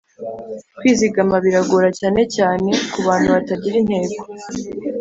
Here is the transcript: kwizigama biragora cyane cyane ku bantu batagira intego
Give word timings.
kwizigama 0.77 1.35
biragora 1.45 1.87
cyane 1.99 2.21
cyane 2.35 2.69
ku 2.91 2.99
bantu 3.07 3.27
batagira 3.35 3.75
intego 3.83 4.17